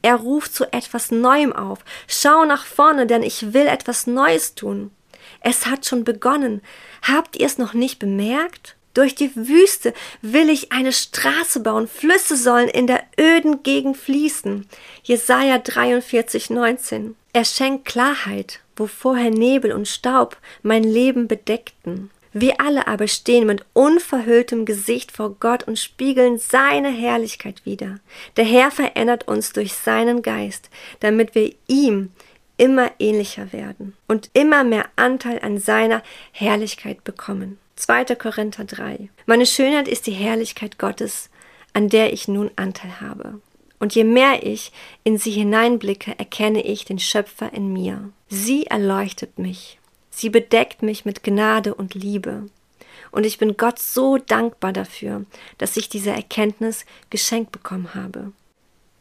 Er 0.02 0.16
ruft 0.16 0.54
zu 0.54 0.72
etwas 0.72 1.10
Neuem 1.10 1.52
auf. 1.52 1.80
Schau 2.06 2.44
nach 2.44 2.66
vorne, 2.66 3.06
denn 3.06 3.22
ich 3.22 3.52
will 3.52 3.66
etwas 3.66 4.06
Neues 4.06 4.54
tun. 4.54 4.92
Es 5.40 5.66
hat 5.66 5.86
schon 5.86 6.04
begonnen. 6.04 6.60
Habt 7.02 7.36
ihr 7.36 7.46
es 7.46 7.58
noch 7.58 7.74
nicht 7.74 7.98
bemerkt? 7.98 8.76
Durch 8.94 9.14
die 9.14 9.34
Wüste 9.34 9.94
will 10.22 10.50
ich 10.50 10.72
eine 10.72 10.92
Straße 10.92 11.60
bauen, 11.60 11.88
Flüsse 11.88 12.36
sollen 12.36 12.68
in 12.68 12.86
der 12.86 13.04
öden 13.18 13.62
Gegend 13.62 13.96
fließen. 13.96 14.66
Jesaja 15.02 15.58
43, 15.58 16.50
19. 16.50 17.14
Er 17.38 17.44
schenkt 17.44 17.84
Klarheit, 17.84 18.58
wo 18.74 18.88
vorher 18.88 19.30
Nebel 19.30 19.70
und 19.70 19.86
Staub 19.86 20.38
mein 20.64 20.82
Leben 20.82 21.28
bedeckten. 21.28 22.10
Wir 22.32 22.60
alle 22.60 22.88
aber 22.88 23.06
stehen 23.06 23.46
mit 23.46 23.64
unverhülltem 23.74 24.64
Gesicht 24.64 25.12
vor 25.12 25.36
Gott 25.38 25.62
und 25.62 25.78
spiegeln 25.78 26.38
seine 26.38 26.88
Herrlichkeit 26.88 27.64
wider. 27.64 28.00
Der 28.36 28.44
Herr 28.44 28.72
verändert 28.72 29.28
uns 29.28 29.52
durch 29.52 29.74
seinen 29.74 30.22
Geist, 30.22 30.68
damit 30.98 31.36
wir 31.36 31.54
ihm 31.68 32.10
immer 32.56 32.90
ähnlicher 32.98 33.52
werden 33.52 33.96
und 34.08 34.30
immer 34.32 34.64
mehr 34.64 34.86
Anteil 34.96 35.38
an 35.40 35.58
seiner 35.58 36.02
Herrlichkeit 36.32 37.04
bekommen. 37.04 37.56
2. 37.76 38.16
Korinther 38.16 38.64
3. 38.64 39.10
Meine 39.26 39.46
Schönheit 39.46 39.86
ist 39.86 40.08
die 40.08 40.10
Herrlichkeit 40.10 40.80
Gottes, 40.80 41.30
an 41.72 41.88
der 41.88 42.12
ich 42.12 42.26
nun 42.26 42.50
Anteil 42.56 43.00
habe. 43.00 43.40
Und 43.78 43.94
je 43.94 44.04
mehr 44.04 44.44
ich 44.44 44.72
in 45.04 45.18
sie 45.18 45.30
hineinblicke, 45.30 46.18
erkenne 46.18 46.62
ich 46.64 46.84
den 46.84 46.98
Schöpfer 46.98 47.52
in 47.52 47.72
mir. 47.72 48.10
Sie 48.28 48.66
erleuchtet 48.66 49.38
mich. 49.38 49.78
Sie 50.10 50.30
bedeckt 50.30 50.82
mich 50.82 51.04
mit 51.04 51.22
Gnade 51.22 51.74
und 51.74 51.94
Liebe. 51.94 52.46
Und 53.10 53.24
ich 53.24 53.38
bin 53.38 53.56
Gott 53.56 53.78
so 53.78 54.18
dankbar 54.18 54.72
dafür, 54.72 55.24
dass 55.58 55.76
ich 55.76 55.88
diese 55.88 56.10
Erkenntnis 56.10 56.84
geschenkt 57.10 57.52
bekommen 57.52 57.94
habe. 57.94 58.32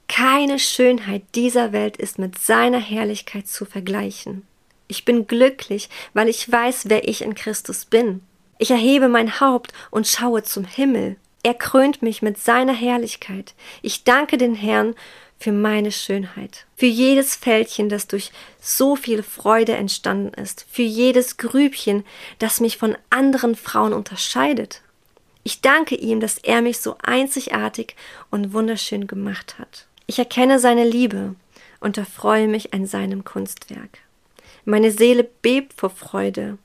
Keine 0.08 0.60
Schönheit 0.60 1.24
dieser 1.36 1.74
Welt 1.74 1.98
ist 1.98 2.18
mit 2.18 2.38
seiner 2.38 2.80
Herrlichkeit 2.80 3.48
zu 3.48 3.66
vergleichen. 3.66 4.48
Ich 4.88 5.04
bin 5.04 5.28
glücklich, 5.28 5.90
weil 6.14 6.30
ich 6.30 6.50
weiß, 6.50 6.86
wer 6.88 7.08
ich 7.08 7.22
in 7.22 7.36
Christus 7.36 7.86
bin. 7.86 8.22
Ich 8.58 8.72
erhebe 8.72 9.10
mein 9.10 9.40
Haupt 9.40 9.74
und 9.92 10.08
schaue 10.08 10.44
zum 10.44 10.64
Himmel. 10.64 11.18
Er 11.44 11.54
krönt 11.54 12.02
mich 12.02 12.22
mit 12.22 12.38
seiner 12.38 12.74
Herrlichkeit. 12.74 13.54
Ich 13.82 14.04
danke 14.04 14.38
den 14.38 14.56
Herrn 14.56 14.96
für 15.40 15.52
meine 15.52 15.92
Schönheit, 15.92 16.66
für 16.76 16.88
jedes 16.88 17.36
Fältchen, 17.36 17.90
das 17.90 18.08
durch 18.08 18.32
so 18.60 18.96
viel 18.96 19.22
Freude 19.22 19.74
entstanden 19.76 20.34
ist, 20.34 20.66
für 20.70 20.82
jedes 20.82 21.38
Grübchen, 21.38 22.04
das 22.40 22.60
mich 22.60 22.78
von 22.78 22.98
anderen 23.10 23.56
Frauen 23.56 23.94
unterscheidet. 23.94 24.82
Ich 25.44 25.62
danke 25.62 25.96
ihm, 25.96 26.20
dass 26.20 26.40
er 26.40 26.62
mich 26.62 26.80
so 26.80 26.98
einzigartig 27.04 27.96
und 28.32 28.52
wunderschön 28.52 29.08
gemacht 29.08 29.60
hat. 29.60 29.86
Ich 30.08 30.20
erkenne 30.20 30.60
seine 30.60 30.86
Liebe 30.86 31.36
und 31.80 31.98
erfreue 31.98 32.48
mich 32.48 32.74
an 32.74 32.86
seinem 32.86 33.24
Kunstwerk. 33.24 34.00
Meine 34.66 34.92
Seele 34.92 35.24
bebt 35.24 35.74
vor 35.74 35.92
Freude, 35.92 36.58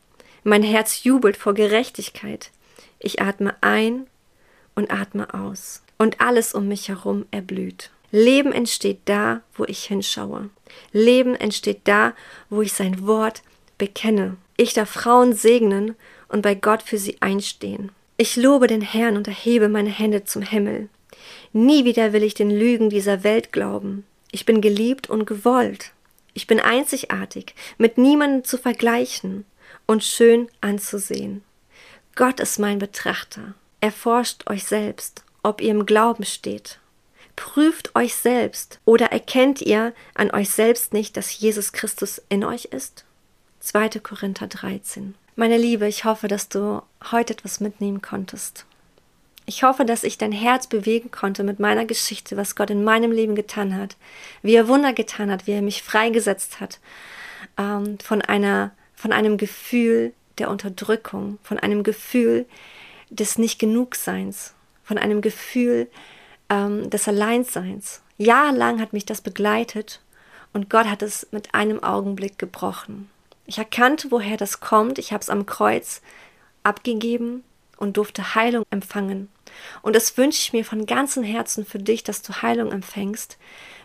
mein 0.45 0.63
Herz 0.63 1.05
jubelt 1.05 1.37
vor 1.37 1.55
Gerechtigkeit. 1.55 2.51
Ich 2.99 3.21
atme 3.21 3.55
ein 3.61 4.07
und 4.75 4.91
atme 4.91 5.33
aus. 5.35 5.83
Und 5.99 6.21
alles 6.21 6.55
um 6.55 6.69
mich 6.69 6.89
herum 6.89 7.27
erblüht. 7.31 7.91
Leben 8.11 8.53
entsteht 8.53 9.01
da, 9.07 9.41
wo 9.55 9.65
ich 9.65 9.85
hinschaue. 9.85 10.51
Leben 10.93 11.35
entsteht 11.35 11.81
da, 11.85 12.15
wo 12.51 12.63
ich 12.63 12.73
sein 12.73 13.07
Wort 13.07 13.43
bekenne. 13.79 14.37
Ich 14.57 14.75
darf 14.75 14.91
Frauen 14.91 15.33
segnen 15.33 15.97
und 16.29 16.43
bei 16.43 16.55
Gott 16.55 16.83
für 16.83 16.99
sie 16.99 17.17
einstehen. 17.21 17.91
Ich 18.17 18.37
lobe 18.37 18.67
den 18.67 18.83
Herrn 18.83 19.17
und 19.17 19.29
erhebe 19.29 19.69
meine 19.69 19.91
Hände 19.91 20.25
zum 20.25 20.43
Himmel. 20.43 20.89
Nie 21.53 21.85
wieder 21.85 22.13
will 22.13 22.23
ich 22.23 22.35
den 22.35 22.51
Lügen 22.51 22.91
dieser 22.91 23.25
Welt 23.25 23.53
glauben. 23.53 24.05
Ich 24.31 24.45
bin 24.45 24.61
geliebt 24.61 25.09
und 25.09 25.27
gewollt. 25.27 25.93
Ich 26.35 26.47
bin 26.47 26.61
einzigartig, 26.61 27.55
mit 27.79 27.99
niemandem 27.99 28.45
zu 28.45 28.57
vergleichen 28.59 29.45
und 29.87 30.05
schön 30.05 30.49
anzusehen. 30.61 31.43
Gott 32.15 32.41
ist 32.41 32.59
mein 32.59 32.79
Betrachter. 32.79 33.55
Erforscht 33.83 34.49
euch 34.49 34.63
selbst, 34.63 35.25
ob 35.43 35.61
ihr 35.61 35.73
im 35.73 35.87
Glauben 35.87 36.25
steht. 36.25 36.79
Prüft 37.35 37.97
euch 37.97 38.15
selbst 38.15 38.79
oder 38.85 39.07
erkennt 39.07 39.61
ihr 39.61 39.93
an 40.15 40.31
euch 40.31 40.51
selbst 40.51 40.93
nicht, 40.93 41.17
dass 41.17 41.37
Jesus 41.37 41.73
Christus 41.73 42.23
in 42.29 42.45
euch 42.45 42.67
ist? 42.67 43.05
2. 43.59 43.89
Korinther 43.99 44.47
13. 44.47 45.17
Meine 45.35 45.59
Liebe, 45.59 45.89
ich 45.89 46.05
hoffe, 46.05 46.29
dass 46.29 46.49
du 46.49 46.81
heute 47.11 47.33
etwas 47.33 47.59
mitnehmen 47.59 48.01
konntest. 48.01 48.67
Ich 49.47 49.65
hoffe, 49.65 49.85
dass 49.85 50.05
ich 50.05 50.17
dein 50.17 50.31
Herz 50.31 50.69
bewegen 50.69 51.11
konnte 51.11 51.43
mit 51.43 51.59
meiner 51.59 51.85
Geschichte, 51.85 52.37
was 52.37 52.55
Gott 52.55 52.71
in 52.71 52.85
meinem 52.85 53.11
Leben 53.11 53.35
getan 53.35 53.77
hat, 53.77 53.97
wie 54.43 54.55
er 54.55 54.69
Wunder 54.69 54.93
getan 54.93 55.29
hat, 55.29 55.49
wie 55.49 55.55
er 55.55 55.63
mich 55.63 55.83
freigesetzt 55.83 56.61
hat 56.61 56.79
ähm, 57.59 57.99
von 57.99 58.23
einer 58.23 58.71
von 58.95 59.13
einem 59.13 59.39
Gefühl 59.39 60.13
der 60.39 60.51
Unterdrückung, 60.51 61.41
von 61.43 61.59
einem 61.59 61.83
Gefühl 61.83 62.47
des 63.13 63.39
Nicht-Genugseins, 63.39 64.55
von 64.83 64.99
einem 64.99 65.21
Gefühl 65.21 65.89
ähm, 66.49 66.91
des 66.91 67.07
Alleinseins. 67.07 68.03
Jahrelang 68.19 68.81
hat 68.81 68.93
mich 68.93 69.07
das 69.07 69.21
begleitet 69.21 70.01
und 70.53 70.71
Gott 70.71 70.87
hat 70.87 71.03
es 71.03 71.29
mit 71.31 71.55
einem 71.55 71.83
Augenblick 71.83 72.39
gebrochen. 72.39 73.11
Ich 73.47 73.59
erkannte, 73.59 74.11
woher 74.11 74.37
das 74.37 74.61
kommt. 74.61 74.99
Ich 74.99 75.13
habe 75.13 75.23
es 75.23 75.31
am 75.31 75.47
Kreuz 75.47 76.01
abgegeben 76.63 77.43
und 77.77 77.97
durfte 77.97 78.35
Heilung 78.35 78.65
empfangen. 78.71 79.29
Und 79.83 79.97
das 79.97 80.17
wünsche 80.17 80.41
ich 80.41 80.53
mir 80.53 80.65
von 80.65 80.87
ganzem 80.87 81.23
Herzen 81.23 81.67
für 81.67 81.79
dich, 81.79 82.05
dass 82.05 82.23
du 82.23 82.43
Heilung 82.43 82.73
empfängst 82.73 83.39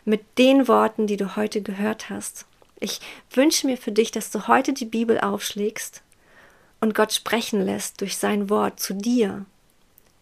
mit 0.05 0.21
den 0.37 0.67
Worten, 0.67 1.07
die 1.07 1.17
du 1.17 1.35
heute 1.35 1.61
gehört 1.61 2.09
hast. 2.09 2.45
Ich 2.79 3.01
wünsche 3.31 3.65
mir 3.65 3.77
für 3.77 3.91
dich, 3.91 4.11
dass 4.11 4.29
du 4.29 4.47
heute 4.47 4.71
die 4.71 4.85
Bibel 4.85 5.19
aufschlägst 5.19 6.03
und 6.79 6.95
Gott 6.95 7.13
sprechen 7.13 7.61
lässt 7.61 8.01
durch 8.01 8.17
sein 8.17 8.49
Wort 8.49 8.79
zu 8.79 8.93
dir. 8.93 9.45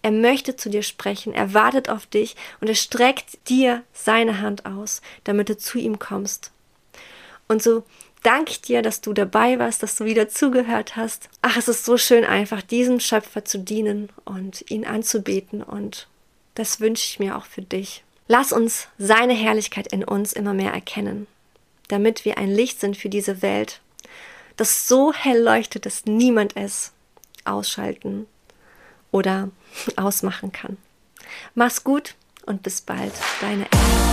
Er 0.02 0.12
möchte 0.12 0.56
zu 0.56 0.70
dir 0.70 0.84
sprechen, 0.84 1.34
er 1.34 1.54
wartet 1.54 1.90
auf 1.90 2.06
dich 2.06 2.36
und 2.62 2.68
er 2.68 2.76
streckt 2.76 3.50
dir 3.50 3.84
seine 3.94 4.42
Hand 4.42 4.66
aus, 4.66 5.02
damit 5.24 5.50
du 5.50 5.58
zu 5.58 5.80
ihm 5.80 5.98
kommst. 5.98 6.52
Und 7.48 7.64
so 7.64 7.84
danke 8.22 8.52
ich 8.52 8.62
dir, 8.62 8.82
dass 8.82 9.02
du 9.02 9.14
dabei 9.14 9.58
warst, 9.58 9.82
dass 9.82 9.96
du 9.96 10.06
wieder 10.06 10.30
zugehört 10.30 10.96
hast. 10.96 11.30
Ach, 11.42 11.58
es 11.58 11.68
ist 11.68 11.86
so 11.86 11.98
schön 11.98 12.24
einfach, 12.24 12.62
diesem 12.62 13.00
Schöpfer 13.00 13.46
zu 13.46 13.60
dienen 13.60 14.10
und 14.26 14.70
ihn 14.70 14.86
anzubeten 14.86 15.64
und 15.64 16.08
das 16.54 16.80
wünsche 16.80 17.06
ich 17.06 17.20
mir 17.20 17.36
auch 17.36 17.46
für 17.46 17.62
dich. 17.62 18.04
Lass 18.28 18.52
uns 18.52 18.88
seine 18.98 19.34
Herrlichkeit 19.34 19.88
in 19.92 20.04
uns 20.04 20.34
immer 20.34 20.54
mehr 20.54 20.72
erkennen 20.72 21.28
damit 21.88 22.26
wir 22.26 22.38
ein 22.38 22.52
Licht 22.52 22.80
sind 22.80 22.98
für 22.98 23.10
diese 23.10 23.42
Welt, 23.42 23.82
das 24.58 24.88
so 24.88 25.14
hell 25.14 25.42
leuchtet, 25.42 25.86
dass 25.86 26.06
niemand 26.06 26.56
es 26.56 26.94
ausschalten 27.44 28.28
oder 29.12 29.50
ausmachen 29.96 30.52
kann. 30.52 30.78
Mach's 31.54 31.84
gut 31.84 32.16
und 32.46 32.64
bis 32.64 32.82
bald, 32.82 33.14
deine 33.42 33.66
Ella. 33.72 34.05